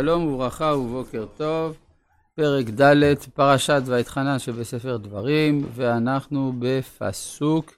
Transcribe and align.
שלום 0.00 0.26
וברכה 0.26 0.64
ובוקר 0.64 1.26
טוב, 1.36 1.76
פרק 2.34 2.66
ד', 2.80 3.14
פרשת 3.34 3.82
ואתחנן 3.86 4.38
שבספר 4.38 4.96
דברים, 4.96 5.66
ואנחנו 5.74 6.52
בפסוק 6.58 7.74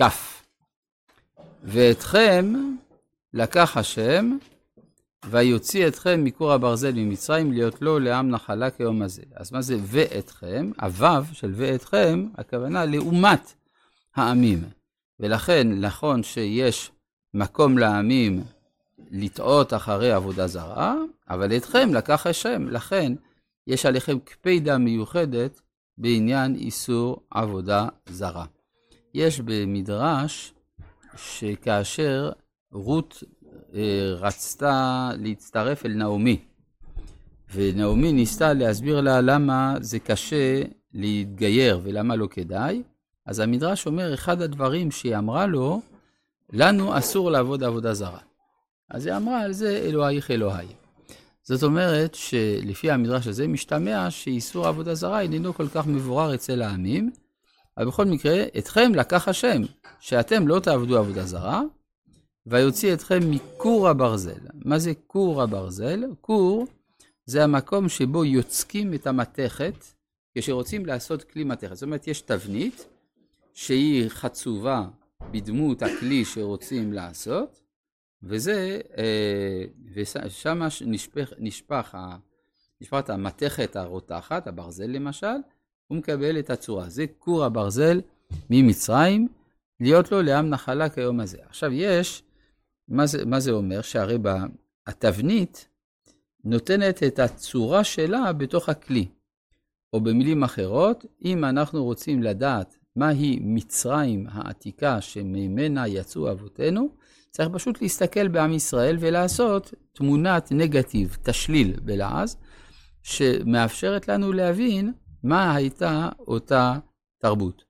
כ'. 0.00 0.02
ואתכם 1.62 2.54
לקח 3.34 3.76
השם, 3.76 4.38
ויוציא 5.26 5.88
אתכם 5.88 6.24
מכור 6.24 6.52
הברזל 6.52 6.92
ממצרים, 6.92 7.52
להיות 7.52 7.82
לו 7.82 7.98
לעם 7.98 8.30
נחלה 8.30 8.70
כיום 8.70 9.02
הזה. 9.02 9.22
אז 9.34 9.52
מה 9.52 9.62
זה 9.62 9.76
ואתכם? 9.82 10.70
הוו 10.80 11.24
של 11.32 11.52
ואתכם, 11.56 12.28
הכוונה 12.38 12.84
לעומת 12.84 13.54
העמים. 14.16 14.64
ולכן 15.20 15.68
נכון 15.80 16.22
שיש 16.22 16.90
מקום 17.34 17.78
לעמים 17.78 18.44
לטעות 19.10 19.74
אחרי 19.74 20.12
עבודה 20.12 20.46
זרה, 20.46 20.94
אבל 21.30 21.56
אתכם 21.56 21.94
לקח 21.94 22.26
השם, 22.26 22.68
לכן 22.68 23.12
יש 23.66 23.86
עליכם 23.86 24.18
קפידה 24.18 24.78
מיוחדת 24.78 25.60
בעניין 25.98 26.54
איסור 26.54 27.20
עבודה 27.30 27.88
זרה. 28.06 28.44
יש 29.14 29.40
במדרש 29.40 30.52
שכאשר 31.16 32.30
רות 32.72 33.22
אה, 33.74 34.14
רצתה 34.16 35.10
להצטרף 35.18 35.86
אל 35.86 35.92
נעמי, 35.92 36.38
ונעמי 37.54 38.12
ניסתה 38.12 38.52
להסביר 38.52 39.00
לה 39.00 39.20
למה 39.20 39.74
זה 39.80 39.98
קשה 39.98 40.62
להתגייר 40.94 41.80
ולמה 41.82 42.16
לא 42.16 42.28
כדאי, 42.30 42.82
אז 43.26 43.40
המדרש 43.40 43.86
אומר, 43.86 44.14
אחד 44.14 44.42
הדברים 44.42 44.90
שהיא 44.90 45.16
אמרה 45.16 45.46
לו, 45.46 45.80
לנו 46.52 46.98
אסור 46.98 47.30
לעבוד 47.30 47.64
עבודה 47.64 47.94
זרה. 47.94 48.29
אז 48.90 49.06
היא 49.06 49.16
אמרה 49.16 49.40
על 49.40 49.52
זה 49.52 49.76
אלוהיך 49.76 50.30
אלוהי. 50.30 50.66
זאת 51.42 51.62
אומרת 51.62 52.14
שלפי 52.14 52.90
המדרש 52.90 53.26
הזה 53.26 53.48
משתמע 53.48 54.10
שאיסור 54.10 54.66
עבודה 54.66 54.94
זרה 54.94 55.20
איננו 55.20 55.54
כל 55.54 55.68
כך 55.68 55.86
מבורר 55.86 56.34
אצל 56.34 56.62
העמים, 56.62 57.10
אבל 57.76 57.86
בכל 57.86 58.04
מקרה, 58.04 58.44
אתכם 58.58 58.92
לקח 58.94 59.28
השם, 59.28 59.62
שאתם 60.00 60.48
לא 60.48 60.60
תעבדו 60.60 60.98
עבודה 60.98 61.24
זרה, 61.24 61.62
ויוציא 62.46 62.94
אתכם 62.94 63.20
מכור 63.30 63.88
הברזל. 63.88 64.40
מה 64.64 64.78
זה 64.78 64.92
כור 65.06 65.42
הברזל? 65.42 66.04
כור 66.20 66.66
זה 67.26 67.44
המקום 67.44 67.88
שבו 67.88 68.24
יוצקים 68.24 68.94
את 68.94 69.06
המתכת 69.06 69.84
כשרוצים 70.38 70.86
לעשות 70.86 71.22
כלי 71.22 71.44
מתכת. 71.44 71.74
זאת 71.74 71.82
אומרת, 71.82 72.08
יש 72.08 72.20
תבנית 72.20 72.86
שהיא 73.54 74.08
חצובה 74.08 74.84
בדמות 75.30 75.82
הכלי 75.82 76.24
שרוצים 76.24 76.92
לעשות, 76.92 77.59
וזה, 78.22 78.80
אה, 78.98 79.64
ושם 79.94 80.62
נשפך, 80.86 81.32
נשפך, 81.38 81.96
נשפכת 82.80 83.10
המתכת 83.10 83.76
הרותחת, 83.76 84.46
הברזל 84.46 84.86
למשל, 84.86 85.36
הוא 85.86 85.98
מקבל 85.98 86.38
את 86.38 86.50
הצורה. 86.50 86.88
זה 86.88 87.04
כור 87.18 87.44
הברזל 87.44 88.00
ממצרים, 88.50 89.28
להיות 89.80 90.12
לו 90.12 90.22
לעם 90.22 90.48
נחלה 90.50 90.88
כיום 90.88 91.20
הזה. 91.20 91.38
עכשיו 91.48 91.72
יש, 91.72 92.22
מה 92.88 93.06
זה, 93.06 93.24
מה 93.24 93.40
זה 93.40 93.50
אומר? 93.50 93.82
שהרי 93.82 94.18
התבנית 94.86 95.68
נותנת 96.44 97.02
את 97.02 97.18
הצורה 97.18 97.84
שלה 97.84 98.32
בתוך 98.32 98.68
הכלי. 98.68 99.08
או 99.92 100.00
במילים 100.00 100.42
אחרות, 100.42 101.04
אם 101.24 101.44
אנחנו 101.44 101.84
רוצים 101.84 102.22
לדעת 102.22 102.78
מהי 102.96 103.38
מצרים 103.42 104.26
העתיקה 104.30 105.00
שממנה 105.00 105.88
יצאו 105.88 106.30
אבותינו, 106.30 106.88
צריך 107.30 107.48
פשוט 107.52 107.82
להסתכל 107.82 108.28
בעם 108.28 108.52
ישראל 108.52 108.96
ולעשות 109.00 109.74
תמונת 109.92 110.52
נגטיב, 110.52 111.16
תשליל 111.22 111.76
בלעז, 111.82 112.36
שמאפשרת 113.02 114.08
לנו 114.08 114.32
להבין 114.32 114.92
מה 115.22 115.54
הייתה 115.54 116.08
אותה 116.18 116.78
תרבות. 117.18 117.62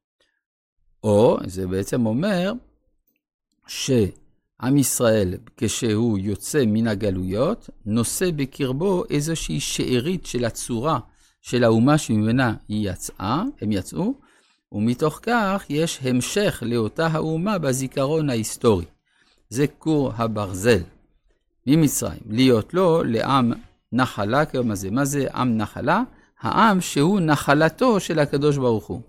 או, 1.05 1.39
זה 1.47 1.67
בעצם 1.67 2.07
אומר 2.07 2.53
שעם 3.67 4.77
ישראל, 4.77 5.35
כשהוא 5.57 6.19
יוצא 6.19 6.65
מן 6.67 6.87
הגלויות, 6.87 7.71
נושא 7.87 8.31
בקרבו 8.37 9.05
איזושהי 9.11 9.61
שארית 9.61 10.27
של 10.27 10.45
הצורה 10.45 10.99
של 11.41 11.65
האומה 11.65 11.99
שממנה 11.99 12.55
היא 12.69 12.91
יצאה, 12.91 13.43
הם 13.61 13.73
יצאו, 13.73 14.15
ומתוך 14.73 15.21
כך 15.23 15.65
יש 15.69 15.99
המשך 16.03 16.63
לאותה 16.67 17.07
האומה 17.07 17.59
בזיכרון 17.59 18.31
ההיסטורי. 18.31 18.85
זה 19.49 19.67
כור 19.79 20.13
הברזל 20.17 20.81
ממצרים, 21.67 22.21
להיות 22.27 22.75
לו 22.75 23.03
לעם 23.05 23.53
נחלה 23.93 24.45
כיום 24.45 24.71
הזה. 24.71 24.91
מה 24.91 25.05
זה 25.05 25.27
עם 25.35 25.57
נחלה? 25.57 26.03
העם 26.41 26.81
שהוא 26.81 27.21
נחלתו 27.21 28.01
של 28.01 28.19
הקדוש 28.19 28.57
ברוך 28.57 28.87
הוא. 28.87 29.01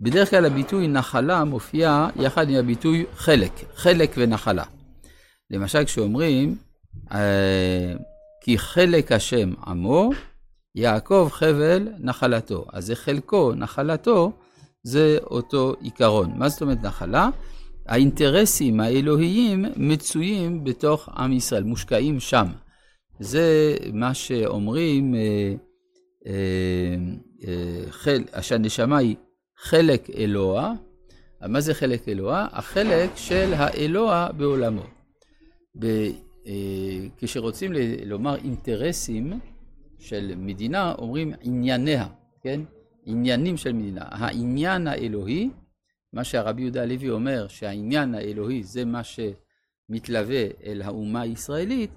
בדרך 0.00 0.30
כלל 0.30 0.46
הביטוי 0.46 0.88
נחלה 0.88 1.44
מופיע 1.44 2.06
יחד 2.16 2.50
עם 2.50 2.56
הביטוי 2.56 3.06
חלק, 3.14 3.52
חלק 3.74 4.14
ונחלה. 4.16 4.64
למשל 5.50 5.84
כשאומרים, 5.84 6.56
אה, 7.12 7.94
כי 8.40 8.58
חלק 8.58 9.12
השם 9.12 9.52
עמו, 9.66 10.10
יעקב 10.74 11.28
חבל 11.32 11.88
נחלתו. 11.98 12.64
אז 12.72 12.86
זה 12.86 12.96
חלקו, 12.96 13.52
נחלתו, 13.54 14.32
זה 14.82 15.18
אותו 15.22 15.74
עיקרון. 15.80 16.32
מה 16.38 16.48
זאת 16.48 16.62
אומרת 16.62 16.82
נחלה? 16.82 17.28
האינטרסים 17.86 18.80
האלוהיים 18.80 19.64
מצויים 19.76 20.64
בתוך 20.64 21.08
עם 21.08 21.32
ישראל, 21.32 21.62
מושקעים 21.62 22.20
שם. 22.20 22.46
זה 23.20 23.76
מה 23.92 24.14
שאומרים, 24.14 25.14
אה, 25.14 25.54
אה, 26.26 26.32
אה, 28.34 28.42
שהנשמה 28.42 28.98
היא 28.98 29.16
חלק 29.58 30.10
אלוה. 30.10 30.72
מה 31.48 31.60
זה 31.60 31.74
חלק 31.74 32.08
אלוה? 32.08 32.46
החלק 32.52 33.10
של 33.16 33.52
האלוה 33.56 34.28
בעולמו. 34.36 34.82
ב, 35.78 35.86
כשרוצים 37.18 37.72
לומר 38.06 38.36
אינטרסים 38.36 39.40
של 39.98 40.34
מדינה, 40.36 40.94
אומרים 40.98 41.32
ענייניה, 41.42 42.06
כן? 42.42 42.60
עניינים 43.04 43.56
של 43.56 43.72
מדינה. 43.72 44.04
העניין 44.10 44.86
האלוהי 44.86 45.50
מה 46.12 46.24
שהרבי 46.24 46.62
יהודה 46.62 46.82
הלוי 46.82 47.10
אומר, 47.10 47.48
שהעניין 47.48 48.14
האלוהי 48.14 48.62
זה 48.62 48.84
מה 48.84 49.00
שמתלווה 49.04 50.46
אל 50.64 50.82
האומה 50.82 51.20
הישראלית, 51.20 51.90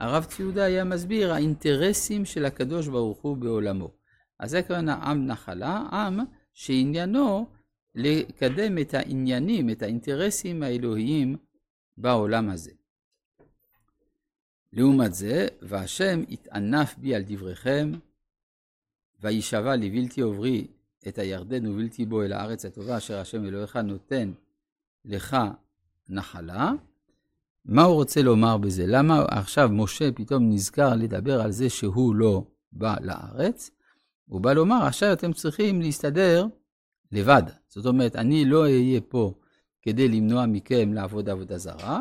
הרב 0.00 0.24
צבי 0.24 0.42
יהודה 0.42 0.64
היה 0.64 0.84
מסביר 0.84 1.32
האינטרסים 1.32 2.24
של 2.24 2.44
הקדוש 2.44 2.88
ברוך 2.88 3.18
הוא 3.22 3.36
בעולמו. 3.36 3.90
אז 4.38 4.50
זה 4.50 4.62
כמובן 4.62 4.88
עם 4.88 5.26
נחלה, 5.26 5.76
עם 5.92 6.20
שעניינו 6.52 7.46
לקדם 7.94 8.78
את 8.78 8.94
העניינים, 8.94 9.70
את 9.70 9.82
האינטרסים 9.82 10.62
האלוהיים 10.62 11.36
בעולם 11.96 12.50
הזה. 12.50 12.70
לעומת 14.72 15.14
זה, 15.14 15.46
והשם 15.62 16.22
יתענף 16.28 16.98
בי 16.98 17.14
על 17.14 17.22
דבריכם, 17.26 17.92
וישבע 19.22 19.76
לבלתי 19.76 20.20
עוברי 20.20 20.66
את 21.08 21.18
הירדן 21.18 21.66
ובלתי 21.66 22.06
בו 22.06 22.22
אל 22.22 22.32
הארץ 22.32 22.64
הטובה 22.64 22.96
אשר 22.96 23.18
השם 23.18 23.44
אלוהיך 23.44 23.76
נותן 23.76 24.32
לך 25.04 25.36
נחלה. 26.08 26.72
מה 27.64 27.82
הוא 27.82 27.94
רוצה 27.94 28.22
לומר 28.22 28.56
בזה? 28.56 28.84
למה 28.86 29.24
עכשיו 29.28 29.68
משה 29.72 30.12
פתאום 30.12 30.50
נזכר 30.50 30.94
לדבר 30.94 31.40
על 31.40 31.50
זה 31.50 31.70
שהוא 31.70 32.14
לא 32.14 32.44
בא 32.72 32.96
לארץ? 33.00 33.70
הוא 34.26 34.40
בא 34.40 34.52
לומר, 34.52 34.86
עכשיו 34.86 35.12
אתם 35.12 35.32
צריכים 35.32 35.80
להסתדר 35.82 36.46
לבד. 37.12 37.42
זאת 37.68 37.86
אומרת, 37.86 38.16
אני 38.16 38.44
לא 38.44 38.62
אהיה 38.62 39.00
פה 39.00 39.34
כדי 39.82 40.08
למנוע 40.08 40.46
מכם 40.46 40.92
לעבוד 40.92 41.28
עבודה 41.28 41.58
זרה, 41.58 42.00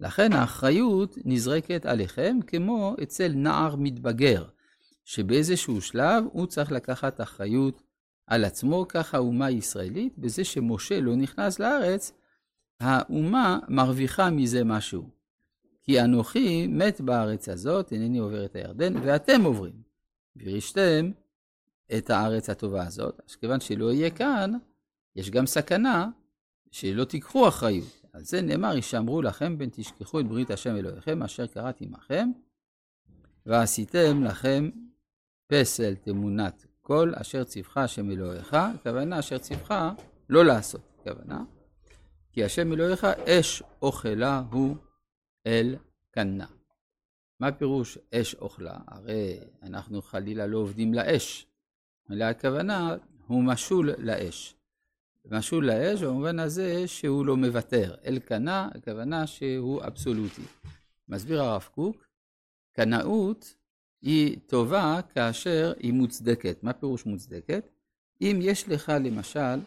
לכן 0.00 0.32
האחריות 0.32 1.18
נזרקת 1.24 1.86
עליכם 1.86 2.38
כמו 2.46 2.94
אצל 3.02 3.32
נער 3.34 3.76
מתבגר, 3.76 4.44
שבאיזשהו 5.04 5.80
שלב 5.80 6.24
הוא 6.32 6.46
צריך 6.46 6.72
לקחת 6.72 7.20
אחריות 7.20 7.82
על 8.26 8.44
עצמו, 8.44 8.86
כך 8.88 9.14
האומה 9.14 9.46
הישראלית, 9.46 10.18
בזה 10.18 10.44
שמשה 10.44 11.00
לא 11.00 11.16
נכנס 11.16 11.58
לארץ, 11.58 12.12
האומה 12.80 13.58
מרוויחה 13.68 14.30
מזה 14.30 14.64
משהו. 14.64 15.08
כי 15.82 16.00
אנוכי 16.00 16.66
מת 16.66 17.00
בארץ 17.00 17.48
הזאת, 17.48 17.92
אינני 17.92 18.18
עובר 18.18 18.44
את 18.44 18.56
הירדן, 18.56 18.94
ואתם 18.96 19.44
עוברים. 19.44 19.82
וירשתם 20.36 21.10
את 21.98 22.10
הארץ 22.10 22.50
הטובה 22.50 22.86
הזאת. 22.86 23.20
אז 23.28 23.36
כיוון 23.36 23.60
שלא 23.60 23.92
יהיה 23.92 24.10
כאן, 24.10 24.52
יש 25.16 25.30
גם 25.30 25.46
סכנה 25.46 26.08
שלא 26.70 27.04
תיקחו 27.04 27.48
אחריות. 27.48 28.02
על 28.12 28.24
זה 28.24 28.42
נאמר, 28.42 28.76
ישמרו 28.76 29.22
לכם 29.22 29.58
בין 29.58 29.68
תשכחו 29.72 30.20
את 30.20 30.28
ברית 30.28 30.50
השם 30.50 30.76
אלוהיכם, 30.76 31.22
אשר 31.22 31.46
קראתי 31.46 31.84
עמכם, 31.84 32.30
ועשיתם 33.46 34.24
לכם 34.24 34.70
פסל 35.46 35.94
תמונת 35.94 36.66
כל 36.82 37.12
אשר 37.14 37.44
ציווך 37.44 37.76
השם 37.76 38.10
אלוהיך, 38.10 38.54
הכוונה 38.54 39.18
אשר 39.18 39.38
ציווך 39.38 39.70
לא 40.28 40.44
לעשות, 40.44 40.80
הכוונה. 41.00 41.44
כי 42.32 42.44
השם 42.44 42.72
אלוהיך 42.72 43.04
אש 43.04 43.62
אוכלה 43.82 44.42
הוא 44.50 44.76
אל 45.46 45.76
קנה. 46.10 46.46
מה 47.40 47.52
פירוש 47.52 47.98
אש 48.14 48.34
אוכלה? 48.34 48.78
הרי 48.86 49.40
אנחנו 49.62 50.02
חלילה 50.02 50.46
לא 50.46 50.58
עובדים 50.58 50.94
לאש, 50.94 51.46
אלא 52.10 52.24
הכוונה 52.24 52.96
הוא 53.26 53.42
משול 53.42 53.90
לאש. 53.98 54.56
משול 55.24 55.66
לאש 55.66 56.02
במובן 56.02 56.38
הזה 56.38 56.88
שהוא 56.88 57.26
לא 57.26 57.36
מוותר. 57.36 57.94
אל 58.04 58.18
קנה, 58.18 58.68
הכוונה 58.74 59.26
שהוא 59.26 59.82
אבסולוטי. 59.86 60.42
מסביר 61.08 61.42
הרב 61.42 61.68
קוק, 61.74 61.96
קנאות 62.72 63.54
היא 64.04 64.38
טובה 64.46 65.00
כאשר 65.14 65.72
היא 65.78 65.92
מוצדקת. 65.92 66.62
מה 66.62 66.72
פירוש 66.72 67.06
מוצדקת? 67.06 67.68
אם 68.20 68.38
יש 68.42 68.68
לך 68.68 68.92
למשל 69.04 69.60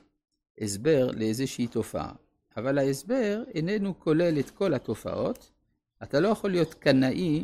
הסבר 0.61 1.11
לאיזושהי 1.11 1.67
תופעה, 1.67 2.13
אבל 2.57 2.77
ההסבר 2.77 3.43
איננו 3.53 3.99
כולל 3.99 4.39
את 4.39 4.49
כל 4.49 4.73
התופעות, 4.73 5.51
אתה 6.03 6.19
לא 6.19 6.27
יכול 6.27 6.51
להיות 6.51 6.73
קנאי 6.73 7.43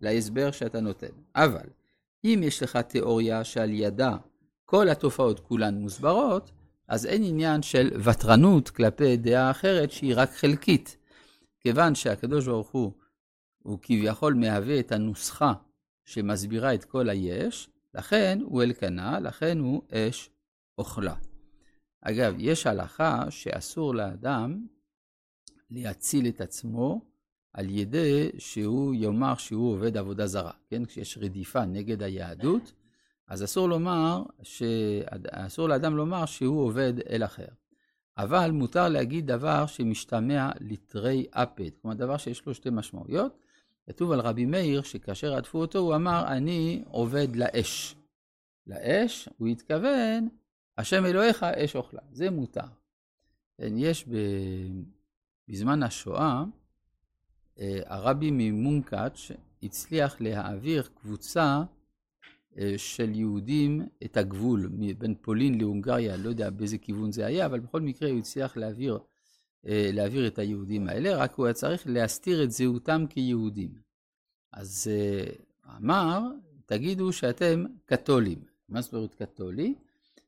להסבר 0.00 0.50
שאתה 0.50 0.80
נותן. 0.80 1.12
אבל 1.36 1.66
אם 2.24 2.40
יש 2.42 2.62
לך 2.62 2.76
תיאוריה 2.76 3.44
שעל 3.44 3.70
ידה 3.70 4.16
כל 4.64 4.88
התופעות 4.88 5.40
כולן 5.40 5.74
מוסברות, 5.74 6.50
אז 6.88 7.06
אין 7.06 7.22
עניין 7.24 7.62
של 7.62 7.90
ותרנות 8.04 8.70
כלפי 8.70 9.16
דעה 9.16 9.50
אחרת 9.50 9.90
שהיא 9.90 10.14
רק 10.16 10.30
חלקית. 10.30 10.96
כיוון 11.60 11.94
שהקדוש 11.94 12.46
ברוך 12.46 12.70
הוא, 12.70 12.92
הוא 13.62 13.78
כביכול 13.82 14.34
מהווה 14.34 14.80
את 14.80 14.92
הנוסחה 14.92 15.52
שמסבירה 16.04 16.74
את 16.74 16.84
כל 16.84 17.08
היש, 17.08 17.68
לכן 17.94 18.38
הוא 18.42 18.62
אלקנה, 18.62 19.20
לכן 19.20 19.58
הוא 19.58 19.82
אש 19.92 20.30
אוכלה. 20.78 21.14
אגב, 22.00 22.34
יש 22.38 22.66
הלכה 22.66 23.30
שאסור 23.30 23.94
לאדם 23.94 24.66
להציל 25.70 26.28
את 26.28 26.40
עצמו 26.40 27.00
על 27.52 27.70
ידי 27.70 28.30
שהוא 28.38 28.94
יאמר 28.94 29.34
שהוא 29.34 29.72
עובד 29.72 29.96
עבודה 29.96 30.26
זרה, 30.26 30.52
כן? 30.68 30.84
כשיש 30.84 31.18
רדיפה 31.18 31.64
נגד 31.64 32.02
היהדות, 32.02 32.72
אז 33.28 33.44
אסור 33.44 33.68
לומר, 33.68 34.22
ש... 34.42 34.62
אסור 35.30 35.68
לאדם 35.68 35.96
לומר 35.96 36.26
שהוא 36.26 36.60
עובד 36.60 36.94
אל 37.10 37.24
אחר. 37.24 37.48
אבל 38.18 38.50
מותר 38.50 38.88
להגיד 38.88 39.26
דבר 39.26 39.66
שמשתמע 39.66 40.50
לתרי 40.60 41.26
אפד, 41.30 41.70
כלומר 41.82 41.96
דבר 41.96 42.16
שיש 42.16 42.46
לו 42.46 42.54
שתי 42.54 42.68
משמעויות. 42.72 43.38
כתוב 43.86 44.12
על 44.12 44.20
רבי 44.20 44.46
מאיר 44.46 44.82
שכאשר 44.82 45.34
עטפו 45.34 45.58
אותו 45.58 45.78
הוא 45.78 45.94
אמר, 45.94 46.24
אני 46.28 46.84
עובד 46.88 47.36
לאש. 47.36 47.96
לאש, 48.66 49.28
הוא 49.38 49.48
התכוון, 49.48 50.28
השם 50.78 51.06
אלוהיך 51.06 51.42
אש 51.42 51.76
אוכלה, 51.76 52.00
זה 52.12 52.30
מותר. 52.30 52.60
כן, 53.58 53.72
יש 53.76 54.08
ב... 54.08 54.16
בזמן 55.48 55.82
השואה, 55.82 56.44
אה, 57.58 57.80
הרבי 57.86 58.30
ממונקאץ' 58.30 59.30
הצליח 59.62 60.20
להעביר 60.20 60.88
קבוצה 60.94 61.62
אה, 62.58 62.74
של 62.76 63.14
יהודים 63.14 63.86
את 64.04 64.16
הגבול 64.16 64.70
בין 64.98 65.14
פולין 65.20 65.58
להונגריה, 65.58 66.16
לא 66.16 66.28
יודע 66.28 66.50
באיזה 66.50 66.78
כיוון 66.78 67.12
זה 67.12 67.26
היה, 67.26 67.46
אבל 67.46 67.60
בכל 67.60 67.80
מקרה 67.80 68.10
הוא 68.10 68.18
הצליח 68.18 68.56
להעביר, 68.56 68.98
להעביר 69.64 70.26
את 70.26 70.38
היהודים 70.38 70.88
האלה, 70.88 71.16
רק 71.16 71.34
הוא 71.34 71.46
היה 71.46 71.54
צריך 71.54 71.82
להסתיר 71.86 72.44
את 72.44 72.50
זהותם 72.50 73.04
כיהודים. 73.10 73.70
אז 74.52 74.90
אמר, 75.76 76.20
תגידו 76.66 77.12
שאתם 77.12 77.64
קתולים. 77.86 78.38
מה 78.68 78.80
זאת 78.80 78.94
אומרת 78.94 79.14
קתולי? 79.14 79.74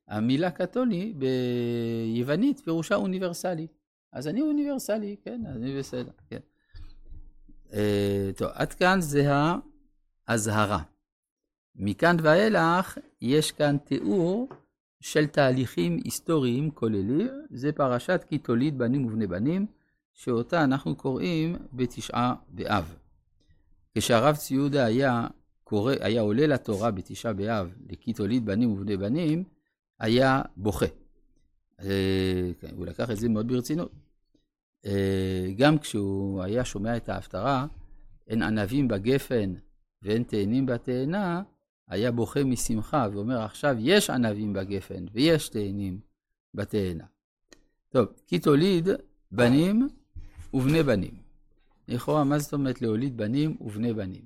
המילה 0.09 0.51
קתולי 0.51 1.15
ביוונית 1.15 2.61
פירושה 2.61 2.95
אוניברסלי. 2.95 3.67
אז 4.13 4.29
אני 4.29 4.43
אוניברסלי, 4.43 5.17
כן, 5.23 5.43
אני 5.47 5.79
בסדר, 5.79 6.13
כן. 6.29 6.41
אה, 7.73 8.31
טוב, 8.37 8.49
עד 8.55 8.73
כאן 8.73 9.01
זה 9.01 9.31
האזהרה. 10.27 10.83
מכאן 11.77 12.17
ואילך 12.23 12.99
יש 13.21 13.53
כאן 13.53 13.77
תיאור 13.85 14.49
של 15.05 15.27
תהליכים 15.27 16.01
היסטוריים 16.05 16.71
כוללים, 16.71 17.29
זה 17.51 17.73
פרשת 17.73 18.25
כי 18.29 18.39
תוליד 18.39 18.79
בנים 18.79 19.07
ובני 19.07 19.27
בנים, 19.27 19.67
שאותה 20.13 20.65
אנחנו 20.65 20.97
קוראים 20.97 21.57
בתשעה 21.73 22.35
באב. 22.49 22.95
כשהרב 23.99 24.37
ציודה 24.37 24.85
היה, 24.85 25.27
קורא, 25.65 25.95
היה 26.01 26.21
עולה 26.21 26.47
לתורה 26.47 26.91
בתשעה 26.91 27.33
באב, 27.33 27.75
לכי 27.91 28.13
תוליד 28.13 28.47
בנים 28.47 28.73
ובני 28.73 28.97
בנים, 28.97 29.45
היה 30.01 30.43
בוכה. 30.57 30.87
אה, 31.81 32.51
כן, 32.61 32.75
הוא 32.77 32.87
לקח 32.87 33.11
את 33.11 33.17
זה 33.17 33.29
מאוד 33.29 33.49
ברצינות. 33.49 33.93
אה, 34.87 35.47
גם 35.57 35.79
כשהוא 35.79 36.43
היה 36.43 36.65
שומע 36.65 36.97
את 36.97 37.09
ההפטרה, 37.09 37.67
אין 38.27 38.43
ענבים 38.43 38.89
בגפן 38.89 39.55
ואין 40.03 40.23
תאנים 40.23 40.67
בתאנה, 40.67 41.43
היה 41.89 42.13
בוכה 42.13 42.45
משמחה 42.45 43.07
ואומר, 43.13 43.41
עכשיו 43.41 43.77
יש 43.79 44.11
ענבים 44.11 44.53
בגפן 44.53 45.05
ויש 45.13 45.49
תאנים 45.49 46.01
בתאנה. 46.55 47.05
טוב, 47.89 48.07
כי 48.27 48.39
תוליד 48.39 48.89
בנים 49.33 49.89
ובני 50.55 50.83
בנים. 50.83 51.15
לכאורה, 51.89 52.25
מה 52.25 52.39
זאת 52.39 52.53
אומרת 52.53 52.83
להוליד 52.83 53.17
בנים 53.17 53.57
ובני 53.61 53.93
בנים? 53.93 54.25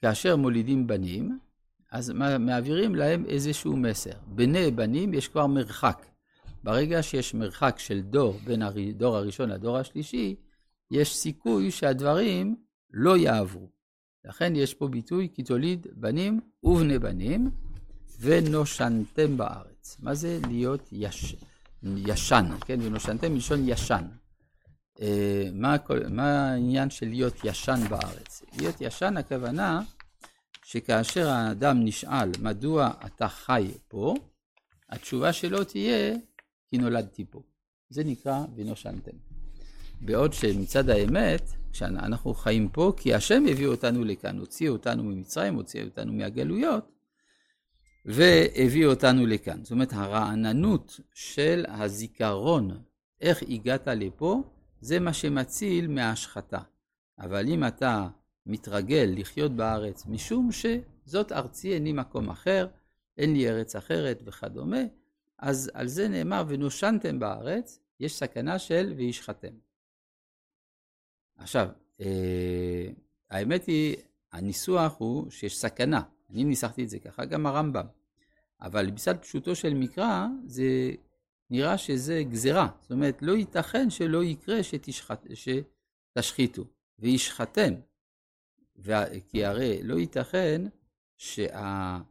כאשר 0.00 0.36
מולידים 0.36 0.86
בנים, 0.86 1.38
אז 1.92 2.10
מעבירים 2.40 2.94
להם 2.94 3.24
איזשהו 3.26 3.76
מסר. 3.76 4.18
בני 4.26 4.70
בנים 4.70 5.14
יש 5.14 5.28
כבר 5.28 5.46
מרחק. 5.46 6.06
ברגע 6.64 7.02
שיש 7.02 7.34
מרחק 7.34 7.78
של 7.78 8.00
דור 8.00 8.38
בין 8.44 8.62
הדור 8.62 9.16
הראשון 9.16 9.50
לדור 9.50 9.78
השלישי, 9.78 10.36
יש 10.90 11.16
סיכוי 11.16 11.70
שהדברים 11.70 12.56
לא 12.90 13.16
יעברו. 13.16 13.70
לכן 14.24 14.56
יש 14.56 14.74
פה 14.74 14.88
ביטוי 14.88 15.28
כי 15.34 15.42
תוליד 15.42 15.86
בנים 15.92 16.40
ובני 16.62 16.98
בנים 16.98 17.50
ונושנתם 18.20 19.36
בארץ. 19.36 19.96
מה 20.00 20.14
זה 20.14 20.38
להיות 20.48 20.88
יש, 20.92 21.36
ישן, 21.82 22.46
כן? 22.60 22.80
ונושנתם 22.82 23.32
מלשון 23.32 23.68
ישן. 23.68 24.04
אה, 25.00 25.48
מה, 25.52 25.76
מה 26.10 26.50
העניין 26.50 26.90
של 26.90 27.08
להיות 27.08 27.34
ישן 27.44 27.80
בארץ? 27.88 28.42
להיות 28.58 28.80
ישן 28.80 29.16
הכוונה 29.16 29.82
שכאשר 30.64 31.28
האדם 31.28 31.84
נשאל 31.84 32.30
מדוע 32.40 32.90
אתה 33.06 33.28
חי 33.28 33.70
פה, 33.88 34.14
התשובה 34.90 35.32
שלו 35.32 35.64
תהיה 35.64 36.16
כי 36.70 36.78
נולדתי 36.78 37.24
פה. 37.30 37.42
זה 37.90 38.04
נקרא 38.04 38.44
ונושנתם. 38.56 39.16
בעוד 40.00 40.32
שמצד 40.32 40.88
האמת, 40.88 41.42
כשאנחנו 41.72 42.34
חיים 42.34 42.68
פה, 42.68 42.92
כי 42.96 43.14
השם 43.14 43.44
הביא 43.50 43.66
אותנו 43.66 44.04
לכאן, 44.04 44.38
הוציא 44.38 44.68
אותנו 44.68 45.04
ממצרים, 45.04 45.54
הוציא 45.54 45.84
אותנו 45.84 46.12
מהגלויות, 46.12 46.92
והביא 48.04 48.86
אותנו 48.86 49.26
לכאן. 49.26 49.64
זאת 49.64 49.72
אומרת, 49.72 49.92
הרעננות 49.92 51.00
של 51.14 51.64
הזיכרון, 51.68 52.82
איך 53.20 53.42
הגעת 53.48 53.86
לפה, 53.86 54.42
זה 54.80 55.00
מה 55.00 55.12
שמציל 55.12 55.88
מההשחתה. 55.88 56.60
אבל 57.18 57.48
אם 57.48 57.66
אתה 57.66 58.08
מתרגל 58.46 59.14
לחיות 59.16 59.52
בארץ, 59.52 60.06
משום 60.06 60.50
שזאת 60.52 61.32
ארצי, 61.32 61.74
אין 61.74 61.84
לי 61.84 61.92
מקום 61.92 62.30
אחר, 62.30 62.66
אין 63.18 63.32
לי 63.32 63.48
ארץ 63.48 63.76
אחרת 63.76 64.22
וכדומה, 64.24 64.80
אז 65.38 65.70
על 65.74 65.86
זה 65.86 66.08
נאמר, 66.08 66.44
ונושנתם 66.48 67.18
בארץ, 67.18 67.80
יש 68.00 68.14
סכנה 68.14 68.58
של 68.58 68.94
וישחתם. 68.96 69.69
עכשיו, 71.40 71.68
אה, 72.00 72.86
האמת 73.30 73.66
היא, 73.66 73.96
הניסוח 74.32 74.96
הוא 74.98 75.30
שיש 75.30 75.58
סכנה. 75.58 76.02
אני 76.30 76.44
ניסחתי 76.44 76.84
את 76.84 76.88
זה 76.88 76.98
ככה, 76.98 77.24
גם 77.24 77.46
הרמב"ם. 77.46 77.86
אבל 78.60 78.90
בצד 78.90 79.18
פשוטו 79.18 79.54
של 79.54 79.74
מקרא, 79.74 80.26
זה 80.46 80.90
נראה 81.50 81.78
שזה 81.78 82.22
גזירה. 82.28 82.68
זאת 82.80 82.90
אומרת, 82.90 83.22
לא 83.22 83.32
ייתכן 83.32 83.90
שלא 83.90 84.24
יקרה 84.24 84.62
שתשחט, 84.62 85.26
שתשחיתו, 85.34 86.64
וישחתם. 86.98 87.74
כי 89.28 89.44
הרי 89.44 89.82
לא 89.82 89.94
ייתכן 89.98 90.62
שהשהייה 91.16 92.10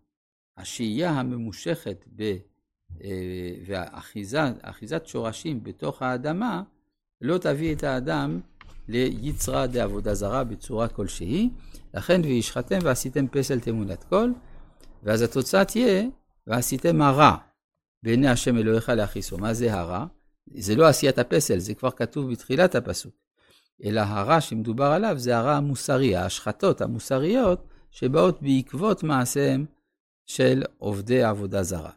הממושכת 1.10 2.06
ב... 2.16 2.38
אה, 3.04 3.54
והאחיזת 3.66 5.06
שורשים 5.06 5.64
בתוך 5.64 6.02
האדמה 6.02 6.64
לא 7.22 7.38
תביא 7.38 7.76
את 7.76 7.84
האדם 7.84 8.40
ליצרא 8.90 9.66
דעבודה 9.66 10.14
זרה 10.14 10.44
בצורה 10.44 10.88
כלשהי. 10.88 11.50
לכן 11.94 12.22
וישחתם 12.24 12.80
ועשיתם 12.84 13.28
פסל 13.28 13.60
תמונת 13.60 14.04
כל, 14.04 14.32
ואז 15.04 15.22
התוצאה 15.22 15.66
תהיה 15.66 16.04
ועשיתם 16.48 17.02
הרע 17.02 17.36
בעיני 18.04 18.28
השם 18.28 18.58
אלוהיך 18.58 18.90
להכיסו. 18.90 19.38
מה 19.38 19.54
זה 19.54 19.74
הרע? 19.74 20.06
זה 20.54 20.76
לא 20.76 20.88
עשיית 20.88 21.18
הפסל, 21.18 21.60
זה 21.60 21.74
כבר 21.74 21.92
כתוב 21.92 22.32
בתחילת 22.32 22.76
הפסוק. 22.76 23.14
אלא 23.84 24.00
הרע 24.00 24.42
שמדובר 24.42 24.86
עליו 24.86 25.16
זה 25.18 25.38
הרע 25.38 25.56
המוסרי, 25.56 26.16
ההשחתות 26.16 26.82
המוסריות 26.82 27.68
שבאות 27.92 28.42
בעקבות 28.42 29.04
מעשיהם 29.04 29.66
של 30.26 30.64
עובדי 30.78 31.24
עבודה 31.24 31.64
זרה. 31.64 31.92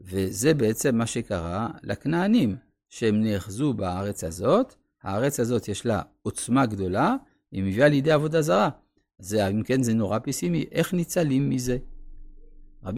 וזה 0.00 0.54
בעצם 0.54 0.96
מה 0.96 1.06
שקרה 1.06 1.68
לכנענים, 1.82 2.56
שהם 2.90 3.24
נאחזו 3.24 3.72
בארץ 3.72 4.24
הזאת, 4.24 4.74
הארץ 5.04 5.40
הזאת 5.40 5.68
יש 5.68 5.86
לה 5.86 6.02
עוצמה 6.22 6.66
גדולה, 6.66 7.16
היא 7.52 7.62
מביאה 7.62 7.88
לידי 7.88 8.12
עבודה 8.12 8.42
זרה. 8.42 8.68
זה, 9.18 9.48
אם 9.48 9.62
כן, 9.62 9.82
זה 9.82 9.94
נורא 9.94 10.18
פסימי, 10.22 10.64
איך 10.72 10.94
ניצלים 10.94 11.50
מזה? 11.50 11.76